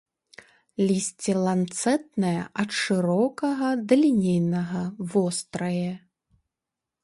[0.91, 2.33] Лісце ланцэтнае,
[2.65, 5.89] ад шырокага да лінейнага, вострае.